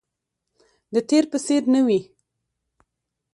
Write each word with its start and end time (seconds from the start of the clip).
د 0.93 0.95
تیر 1.09 1.23
په 1.31 1.37
څیر 1.45 1.63
نه 1.73 1.81
وي 1.85 1.99